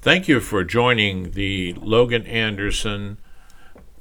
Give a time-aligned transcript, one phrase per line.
[0.00, 3.18] Thank you for joining the Logan Anderson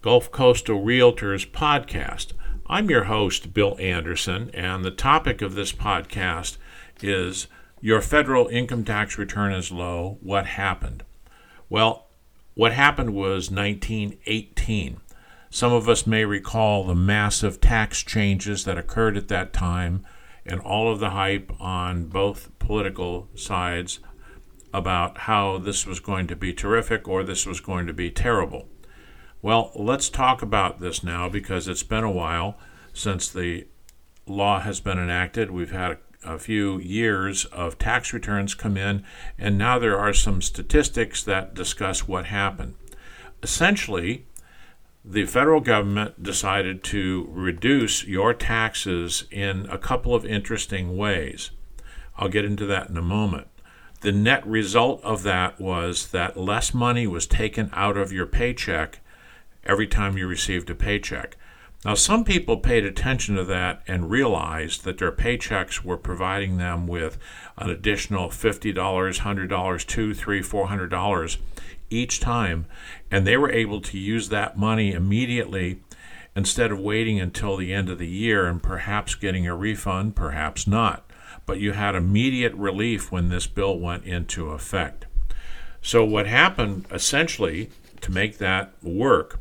[0.04, 2.34] Gulf Coastal Realtors podcast.
[2.68, 6.58] I'm your host, Bill Anderson, and the topic of this podcast
[7.02, 7.48] is
[7.82, 10.20] Your federal income tax return is low.
[10.22, 11.04] What happened?
[11.68, 12.06] Well,
[12.54, 15.02] what happened was 1918.
[15.50, 20.06] Some of us may recall the massive tax changes that occurred at that time
[20.46, 24.00] and all of the hype on both political sides
[24.74, 28.68] about how this was going to be terrific or this was going to be terrible.
[29.42, 32.58] Well, let's talk about this now because it's been a while
[32.94, 33.68] since the
[34.26, 35.52] law has been enacted.
[35.52, 39.04] We've had a few years of tax returns come in,
[39.38, 42.76] and now there are some statistics that discuss what happened.
[43.42, 44.26] Essentially,
[45.06, 51.52] the federal government decided to reduce your taxes in a couple of interesting ways.
[52.18, 53.48] I'll get into that in a moment.
[54.02, 59.00] The net result of that was that less money was taken out of your paycheck
[59.66, 61.36] every time you received a paycheck.
[61.84, 66.86] Now, some people paid attention to that and realized that their paychecks were providing them
[66.86, 67.18] with
[67.58, 71.38] an additional $50, $100, $2, $3, $400
[71.90, 72.66] each time,
[73.10, 75.82] and they were able to use that money immediately
[76.36, 80.68] instead of waiting until the end of the year and perhaps getting a refund, perhaps
[80.68, 81.07] not
[81.48, 85.08] but you had immediate relief when this bill went into effect.
[85.82, 89.40] So, what happened essentially to make that work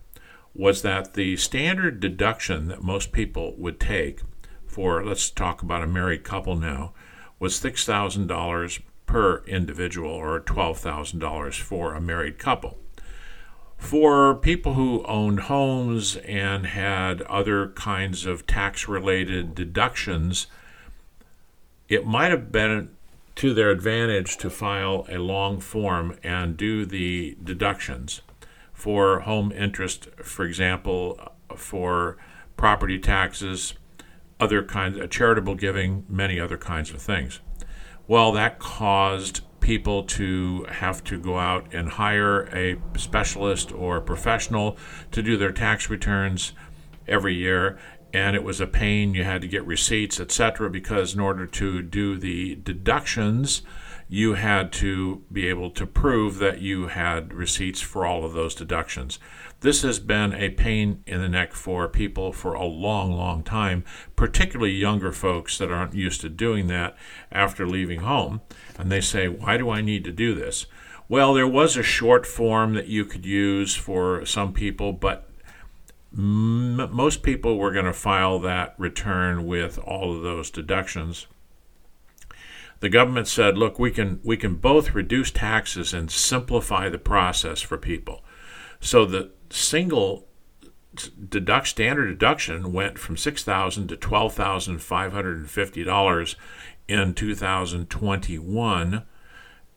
[0.54, 4.22] was that the standard deduction that most people would take
[4.66, 6.94] for, let's talk about a married couple now,
[7.38, 12.78] was $6,000 per individual or $12,000 for a married couple.
[13.76, 20.46] For people who owned homes and had other kinds of tax related deductions,
[21.88, 22.90] it might have been
[23.36, 28.22] to their advantage to file a long form and do the deductions
[28.72, 31.18] for home interest, for example,
[31.54, 32.16] for
[32.56, 33.74] property taxes,
[34.40, 37.40] other kinds of charitable giving, many other kinds of things.
[38.06, 44.02] Well, that caused people to have to go out and hire a specialist or a
[44.02, 44.76] professional
[45.10, 46.52] to do their tax returns
[47.08, 47.78] every year
[48.16, 49.12] and it was a pain.
[49.12, 53.60] You had to get receipts, etc., because in order to do the deductions,
[54.08, 58.54] you had to be able to prove that you had receipts for all of those
[58.54, 59.18] deductions.
[59.60, 63.84] This has been a pain in the neck for people for a long, long time,
[64.14, 66.96] particularly younger folks that aren't used to doing that
[67.30, 68.40] after leaving home.
[68.78, 70.64] And they say, Why do I need to do this?
[71.06, 75.28] Well, there was a short form that you could use for some people, but
[76.16, 81.26] M- most people were going to file that return with all of those deductions.
[82.80, 87.60] The government said, "Look, we can we can both reduce taxes and simplify the process
[87.60, 88.24] for people."
[88.80, 90.26] So the single
[91.28, 96.36] deduct standard deduction went from six thousand to twelve thousand five hundred and fifty dollars
[96.88, 99.02] in 2021,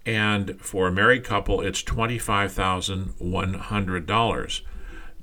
[0.05, 4.61] and for a married couple, it's twenty five thousand one hundred dollars.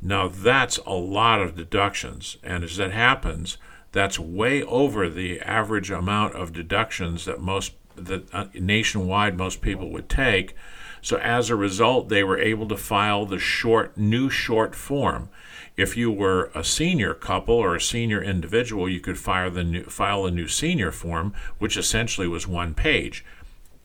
[0.03, 2.37] Now, that's a lot of deductions.
[2.43, 3.59] And as that happens,
[3.93, 9.91] that's way over the average amount of deductions that most that uh, nationwide most people
[9.91, 10.55] would take.
[11.01, 15.31] So as a result, they were able to file the short new short form.
[15.77, 19.85] If you were a senior couple or a senior individual, you could file the new,
[19.85, 23.25] file a new senior form, which essentially was one page.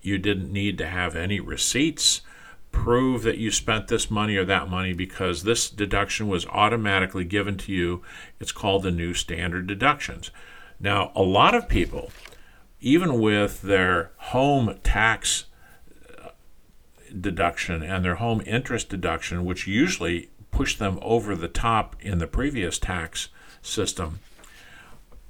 [0.02, 2.22] You didn't need to have any receipts
[2.72, 7.58] prove that you spent this money or that money because this deduction was automatically given
[7.58, 8.02] to you.
[8.40, 10.32] It's called the new standard deductions.
[10.80, 12.12] Now, a lot of people,
[12.80, 15.46] even with their home tax
[16.24, 16.30] uh,
[17.20, 22.28] deduction and their home interest deduction, which usually push them over the top in the
[22.28, 23.30] previous tax
[23.62, 24.20] system,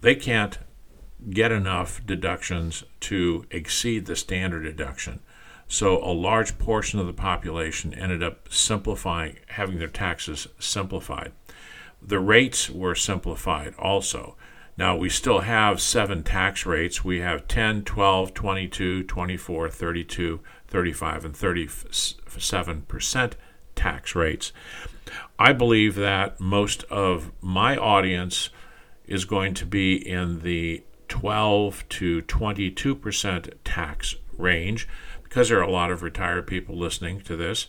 [0.01, 0.57] they can't
[1.29, 5.19] get enough deductions to exceed the standard deduction.
[5.71, 11.31] So a large portion of the population ended up simplifying, having their taxes simplified.
[12.01, 14.35] The rates were simplified also.
[14.75, 17.05] Now we still have seven tax rates.
[17.05, 23.33] We have 10, 12, 22, 24, 32, 35, and 37%
[23.73, 24.51] tax rates.
[25.39, 28.49] I believe that most of my audience
[29.07, 34.89] is going to be in the 12 to 22% tax range
[35.31, 37.67] because there are a lot of retired people listening to this.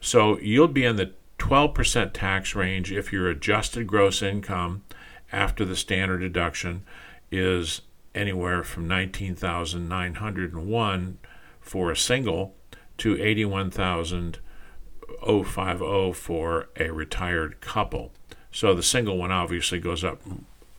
[0.00, 4.84] So you'll be in the 12% tax range if your adjusted gross income
[5.32, 6.84] after the standard deduction
[7.32, 7.80] is
[8.14, 11.18] anywhere from 19,901
[11.60, 12.54] for a single
[12.98, 18.12] to 81,050 for a retired couple.
[18.52, 20.22] So the single one obviously goes up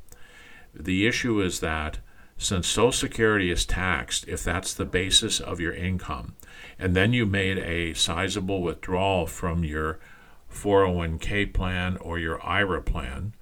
[0.74, 1.98] The issue is that
[2.42, 6.34] since Social Security is taxed, if that's the basis of your income,
[6.78, 9.98] and then you made a sizable withdrawal from your
[10.52, 13.34] 401k plan or your IRA plan,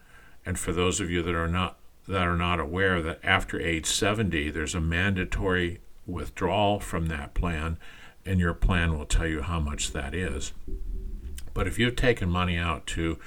[0.44, 1.76] and for those of you that are not
[2.08, 7.78] that are not aware that after age 70 there's a mandatory withdrawal from that plan
[8.26, 10.52] and your plan will tell you how much that is.
[11.54, 13.18] But if you've taken money out to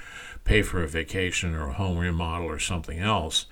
[0.44, 3.46] pay for a vacation or a home remodel or something else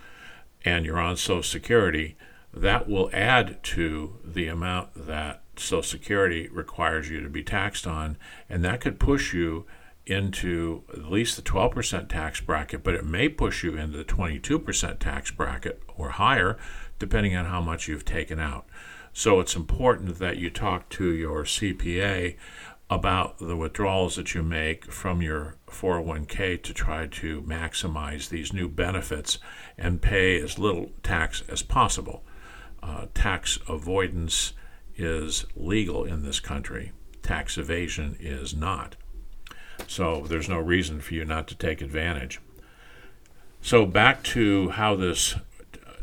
[0.65, 2.17] and you're on Social Security,
[2.55, 8.17] that will add to the amount that Social Security requires you to be taxed on,
[8.49, 9.67] and that could push you
[10.05, 14.99] into at least the 12% tax bracket, but it may push you into the 22%
[14.99, 16.59] tax bracket or higher,
[16.99, 18.67] depending on how much you've taken out.
[19.13, 22.37] So it's important that you talk to your CPA
[22.95, 28.69] about the withdrawals that you make from your 401k to try to maximize these new
[28.69, 29.39] benefits
[29.79, 32.23] and pay as little tax as possible.
[32.83, 34.53] Uh, tax avoidance
[34.97, 36.93] is legal in this country,
[37.23, 38.97] tax evasion is not.
[39.87, 42.41] So there's no reason for you not to take advantage.
[43.65, 45.37] So, back to how this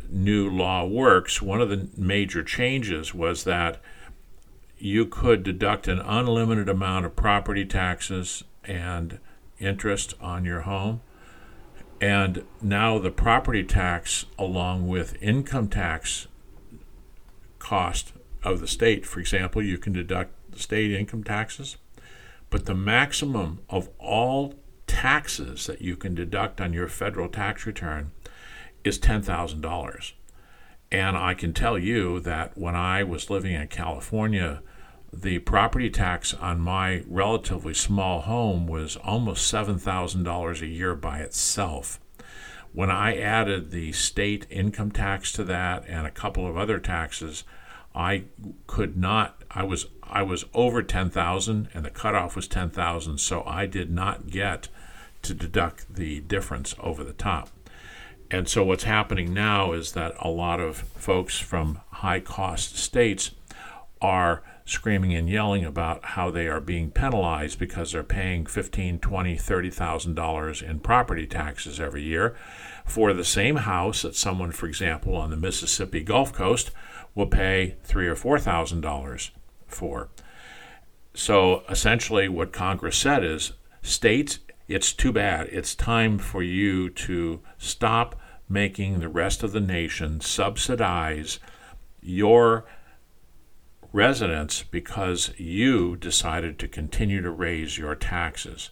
[0.09, 3.81] new law works, one of the major changes was that
[4.79, 9.19] you could deduct an unlimited amount of property taxes and
[9.59, 11.01] interest on your home.
[12.01, 16.27] And now the property tax, along with income tax
[17.59, 21.77] cost of the state, for example, you can deduct state income taxes,
[22.49, 24.55] but the maximum of all
[24.87, 28.11] taxes that you can deduct on your federal tax return
[28.83, 30.11] is $10,000.
[30.91, 34.61] And I can tell you that when I was living in California,
[35.11, 41.99] the property tax on my relatively small home was almost $7,000 a year by itself.
[42.71, 47.43] When I added the state income tax to that and a couple of other taxes,
[47.95, 48.25] I
[48.67, 53.65] could not I was I was over 10,000 and the cutoff was 10,000 so I
[53.65, 54.69] did not get
[55.23, 57.49] to deduct the difference over the top.
[58.31, 63.31] And so what's happening now is that a lot of folks from high cost states
[64.01, 69.35] are screaming and yelling about how they are being penalized because they're paying 15 20
[69.35, 72.35] 30,000 dollars in property taxes every year
[72.85, 76.71] for the same house that someone for example on the Mississippi Gulf Coast
[77.15, 79.31] will pay three or four thousand dollars
[79.67, 80.09] for.
[81.13, 85.47] So essentially, what Congress said is, states, it's too bad.
[85.51, 91.39] It's time for you to stop making the rest of the nation subsidize
[92.01, 92.65] your
[93.91, 98.69] residents because you decided to continue to raise your taxes.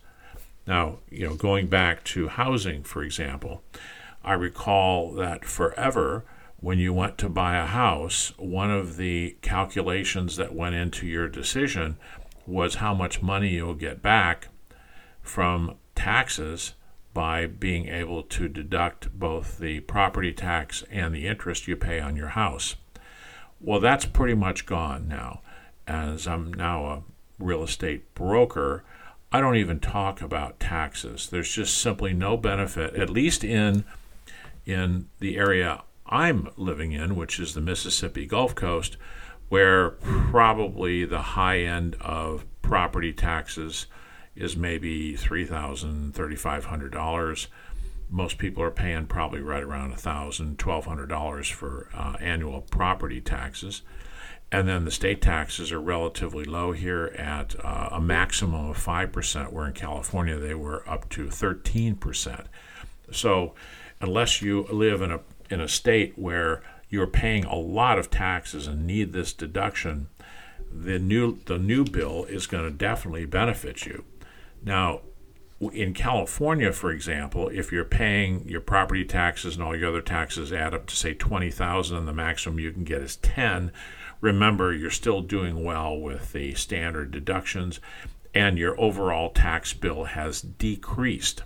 [0.66, 3.64] Now, you know, going back to housing, for example,
[4.24, 6.26] I recall that forever
[6.60, 11.28] when you went to buy a house, one of the calculations that went into your
[11.28, 11.98] decision
[12.46, 14.48] was how much money you'll get back
[15.22, 16.74] from taxes
[17.14, 22.16] by being able to deduct both the property tax and the interest you pay on
[22.16, 22.76] your house.
[23.60, 25.42] Well, that's pretty much gone now.
[25.88, 27.04] As I'm now a
[27.40, 28.84] real estate broker,
[29.32, 31.30] I don't even talk about taxes.
[31.30, 33.84] There's just simply no benefit, at least in
[34.66, 38.98] in the area I'm living in, which is the Mississippi Gulf Coast,
[39.50, 43.88] where probably the high end of property taxes
[44.36, 47.48] is maybe $3,000, $3,500.
[48.10, 53.82] Most people are paying probably right around $1,000, $1,200 for uh, annual property taxes.
[54.50, 59.52] And then the state taxes are relatively low here at uh, a maximum of 5%,
[59.52, 62.46] where in California they were up to 13%.
[63.12, 63.56] So,
[64.00, 68.68] unless you live in a, in a state where you're paying a lot of taxes
[68.68, 70.08] and need this deduction,
[70.72, 74.06] the new, the new bill is going to definitely benefit you.
[74.64, 75.02] Now,
[75.60, 80.54] in California, for example, if you're paying your property taxes and all your other taxes
[80.54, 83.72] add up to say 20,000 and the maximum you can get is 10,
[84.22, 87.80] remember you're still doing well with the standard deductions
[88.36, 91.44] and your overall tax bill has decreased.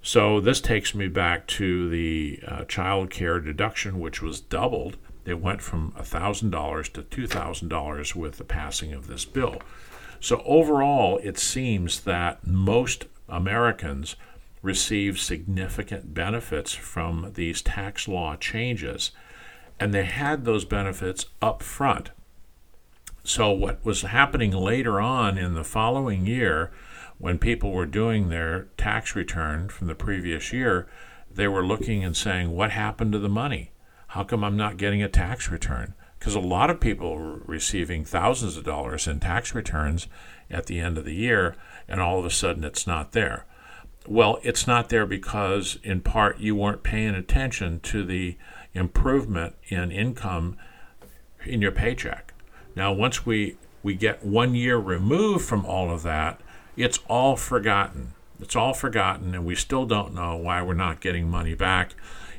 [0.00, 4.96] So this takes me back to the uh, child care deduction, which was doubled.
[5.24, 9.60] It went from $1,000 to $2,000 with the passing of this bill.
[10.20, 14.16] So overall, it seems that most Americans
[14.62, 19.12] receive significant benefits from these tax law changes
[19.80, 22.10] and they had those benefits up front.
[23.24, 26.72] So, what was happening later on in the following year,
[27.18, 30.88] when people were doing their tax return from the previous year,
[31.30, 33.72] they were looking and saying, What happened to the money?
[34.08, 35.94] How come I'm not getting a tax return?
[36.18, 40.08] Because a lot of people are receiving thousands of dollars in tax returns
[40.50, 41.54] at the end of the year,
[41.86, 43.46] and all of a sudden it's not there.
[44.06, 48.36] Well, it's not there because, in part, you weren't paying attention to the
[48.74, 50.56] improvement in income
[51.44, 52.32] in your paycheck.
[52.74, 56.40] Now, once we, we get one year removed from all of that,
[56.76, 58.14] it's all forgotten.
[58.40, 61.94] It's all forgotten, and we still don't know why we're not getting money back.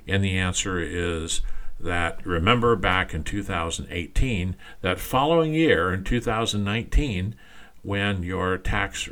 [0.08, 1.42] And the answer is
[1.80, 7.36] that remember back in 2018, that following year in 2019,
[7.82, 9.10] when your tax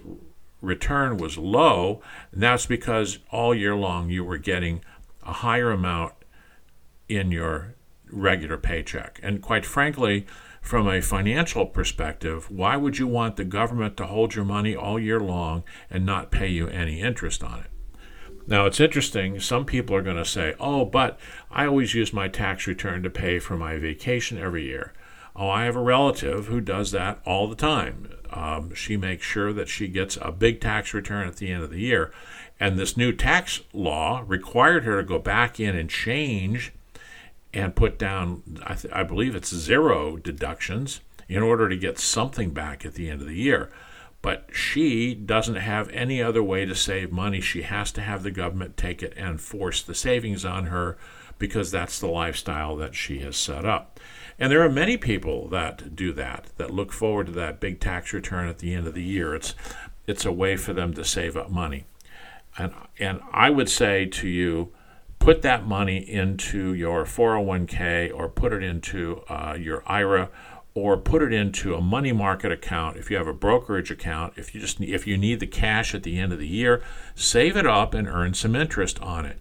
[0.61, 4.83] return was low, and that's because all year long you were getting
[5.25, 6.13] a higher amount
[7.07, 7.75] in your
[8.11, 9.19] regular paycheck.
[9.23, 10.25] And quite frankly,
[10.61, 14.99] from a financial perspective, why would you want the government to hold your money all
[14.99, 17.76] year long and not pay you any interest on it?
[18.49, 19.41] Now, it's interesting.
[19.41, 21.19] Some people are going to say, oh, but
[21.51, 24.93] I always use my tax return to pay for my vacation every year.
[25.35, 28.09] Oh, I have a relative who does that all the time.
[28.31, 31.69] Um, she makes sure that she gets a big tax return at the end of
[31.69, 32.11] the year.
[32.59, 36.71] And this new tax law required her to go back in and change
[37.53, 42.51] and put down, I, th- I believe it's zero deductions in order to get something
[42.51, 43.69] back at the end of the year.
[44.21, 47.39] But she doesn't have any other way to save money.
[47.39, 50.97] She has to have the government take it and force the savings on her
[51.39, 53.99] because that's the lifestyle that she has set up.
[54.39, 58.13] And there are many people that do that, that look forward to that big tax
[58.13, 59.35] return at the end of the year.
[59.35, 59.55] It's,
[60.05, 61.85] it's a way for them to save up money.
[62.57, 64.71] And, and I would say to you,
[65.19, 70.29] put that money into your 401k or put it into uh, your IRA
[70.77, 74.53] or put it into a money market account if you have a brokerage account if
[74.53, 76.83] you just if you need the cash at the end of the year
[77.15, 79.39] save it up and earn some interest on it.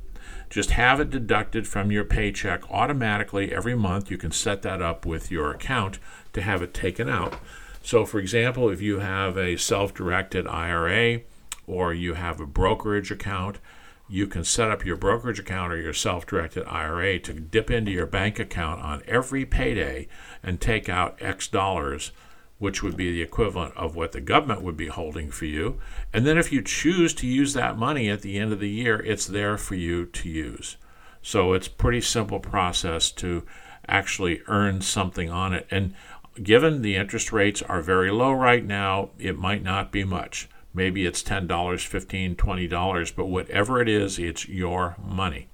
[0.48, 4.10] Just have it deducted from your paycheck automatically every month.
[4.10, 5.98] You can set that up with your account
[6.32, 7.34] to have it taken out.
[7.82, 11.20] So for example if you have a self-directed IRA
[11.66, 13.58] or you have a brokerage account
[14.08, 17.90] you can set up your brokerage account or your self directed IRA to dip into
[17.90, 20.06] your bank account on every payday
[20.42, 22.12] and take out X dollars,
[22.58, 25.80] which would be the equivalent of what the government would be holding for you.
[26.12, 29.00] And then if you choose to use that money at the end of the year,
[29.00, 30.76] it's there for you to use.
[31.20, 33.44] So it's pretty simple process to
[33.88, 35.66] actually earn something on it.
[35.70, 35.94] And
[36.40, 40.48] given the interest rates are very low right now, it might not be much.
[40.76, 45.48] Maybe it's $10, $15, $20, but whatever it is, it's your money.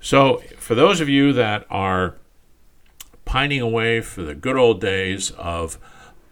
[0.00, 2.16] So, for those of you that are
[3.26, 5.78] pining away for the good old days of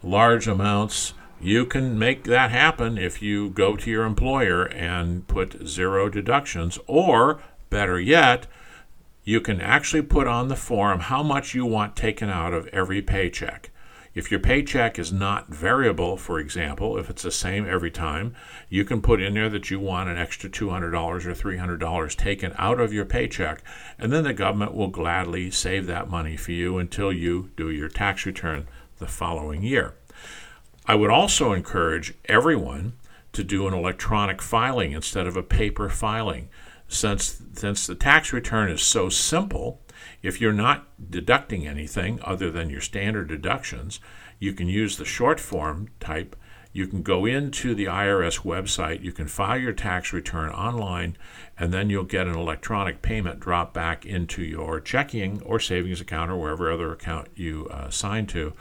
[0.02, 5.68] large amounts, you can make that happen if you go to your employer and put
[5.68, 8.46] zero deductions, or better yet,
[9.24, 13.02] you can actually put on the form how much you want taken out of every
[13.02, 13.70] paycheck.
[14.14, 18.36] If your paycheck is not variable, for example, if it's the same every time,
[18.68, 22.78] you can put in there that you want an extra $200 or $300 taken out
[22.78, 23.62] of your paycheck,
[23.98, 27.88] and then the government will gladly save that money for you until you do your
[27.88, 28.68] tax return
[28.98, 29.94] the following year.
[30.86, 32.92] I would also encourage everyone
[33.32, 36.50] to do an electronic filing instead of a paper filing.
[36.86, 39.80] Since, since the tax return is so simple,
[40.22, 44.00] if you're not deducting anything other than your standard deductions,
[44.38, 46.36] you can use the short form type.
[46.72, 51.16] You can go into the IRS website, you can file your tax return online,
[51.56, 56.32] and then you'll get an electronic payment drop back into your checking or savings account
[56.32, 58.52] or wherever other account you uh, sign to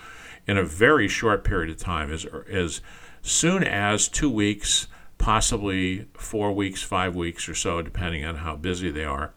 [0.45, 2.81] in a very short period of time, as, as
[3.21, 8.91] soon as two weeks, possibly four weeks, five weeks or so, depending on how busy
[8.91, 9.33] they are.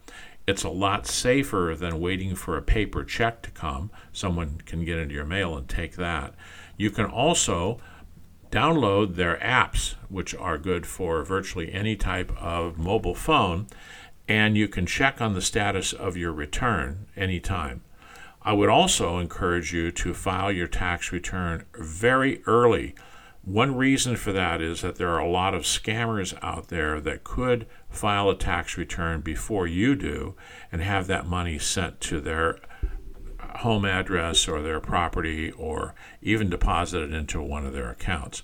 [0.46, 3.90] It's a lot safer than waiting for a paper check to come.
[4.12, 6.34] Someone can get into your mail and take that.
[6.76, 7.80] You can also
[8.50, 13.66] download their apps, which are good for virtually any type of mobile phone,
[14.28, 17.82] and you can check on the status of your return anytime.
[18.42, 22.94] I would also encourage you to file your tax return very early.
[23.46, 27.22] One reason for that is that there are a lot of scammers out there that
[27.22, 30.34] could file a tax return before you do
[30.72, 32.58] and have that money sent to their
[33.58, 38.42] home address or their property or even deposited into one of their accounts.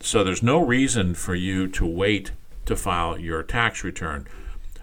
[0.00, 2.32] So there's no reason for you to wait
[2.66, 4.28] to file your tax return.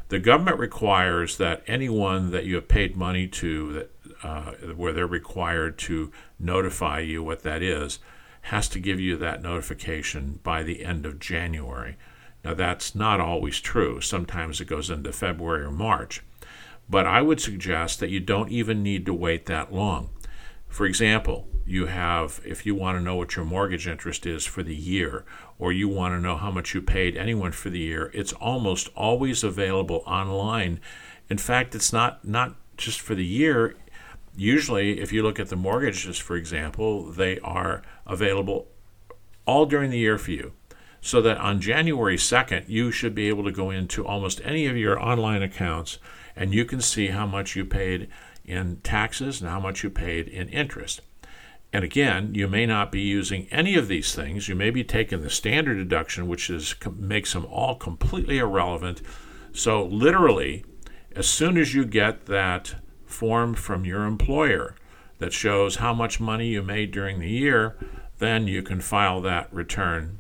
[0.10, 3.92] The government requires that anyone that you have paid money to that
[4.24, 8.00] uh, where they're required to notify you what that is,
[8.42, 11.98] has to give you that notification by the end of January.
[12.44, 14.02] Now, that's not always true.
[14.02, 16.22] Sometimes it goes into February or March.
[16.90, 20.10] But I would suggest that you don't even need to wait that long.
[20.68, 24.64] For example, you have, if you want to know what your mortgage interest is for
[24.64, 25.24] the year,
[25.60, 28.90] or you want to know how much you paid anyone for the year, it's almost
[28.96, 30.80] always available online.
[31.30, 33.76] In fact, it's not, not just for the year,
[34.36, 38.68] usually, if you look at the mortgages, for example, they are available
[39.46, 40.54] all during the year for you.
[41.02, 44.78] So that on January 2nd, you should be able to go into almost any of
[44.78, 45.98] your online accounts
[46.36, 48.08] and you can see how much you paid
[48.46, 51.02] in taxes and how much you paid in interest.
[51.74, 54.50] And again, you may not be using any of these things.
[54.50, 59.02] You may be taking the standard deduction, which is makes them all completely irrelevant.
[59.54, 60.66] So literally,
[61.16, 62.76] as soon as you get that
[63.12, 64.76] form from your employer
[65.20, 67.76] that shows how much money you made during the year,
[68.18, 70.18] then you can file that return.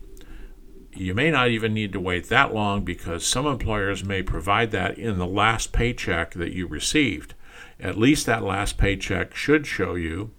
[0.93, 4.97] You may not even need to wait that long because some employers may provide that
[4.97, 7.33] in the last paycheck that you received.
[7.79, 10.31] At least that last paycheck should show you,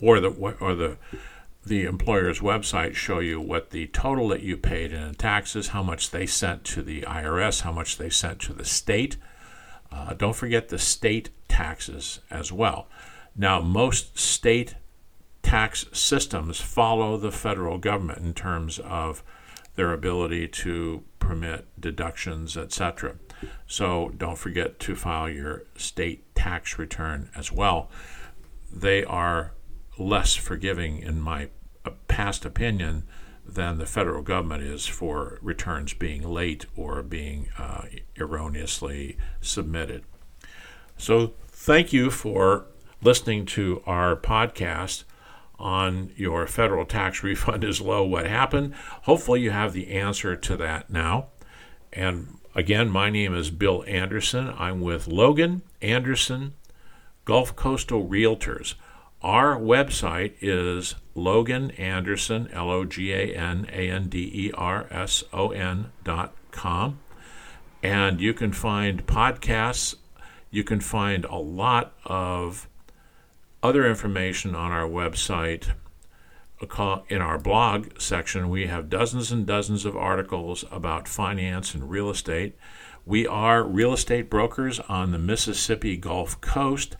[0.00, 0.96] or the or the
[1.64, 6.10] the employer's website show you what the total that you paid in taxes, how much
[6.10, 9.16] they sent to the IRS, how much they sent to the state,
[9.96, 12.86] uh, don't forget the state taxes as well.
[13.34, 14.74] Now, most state
[15.42, 19.22] tax systems follow the federal government in terms of
[19.76, 23.16] their ability to permit deductions, etc.
[23.66, 27.90] So don't forget to file your state tax return as well.
[28.72, 29.52] They are
[29.98, 31.48] less forgiving, in my
[31.84, 33.04] uh, past opinion,
[33.46, 37.82] than the federal government is for returns being late or being uh,
[38.18, 40.04] erroneously submitted.
[40.96, 42.66] So, thank you for
[43.02, 45.04] listening to our podcast
[45.58, 48.04] on your federal tax refund is low.
[48.04, 48.74] What happened?
[49.02, 51.28] Hopefully, you have the answer to that now.
[51.92, 54.52] And again, my name is Bill Anderson.
[54.58, 56.54] I'm with Logan Anderson
[57.24, 58.74] Gulf Coastal Realtors.
[59.26, 64.86] Our website is Logan Anderson, L O G A N A N D E R
[64.88, 67.00] S O N dot com.
[67.82, 69.96] And you can find podcasts,
[70.52, 72.68] you can find a lot of
[73.64, 75.72] other information on our website.
[77.10, 82.10] In our blog section, we have dozens and dozens of articles about finance and real
[82.10, 82.56] estate.
[83.04, 86.96] We are real estate brokers on the Mississippi Gulf Coast.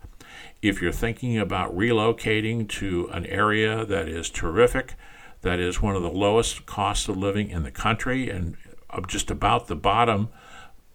[0.62, 4.94] If you're thinking about relocating to an area that is terrific,
[5.42, 8.57] that is one of the lowest costs of living in the country and
[9.07, 10.29] just about the bottom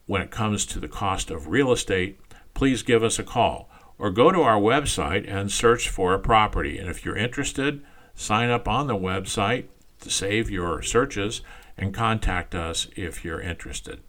[0.08, 2.19] when it comes to the cost of real estate,
[2.54, 6.77] please give us a call or go to our website and search for a property.
[6.77, 7.82] And if you're interested,
[8.15, 9.65] sign up on the website
[10.01, 11.41] to save your searches
[11.77, 14.01] and contact us if you're interested.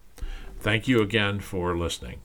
[0.59, 2.21] Thank you again for listening.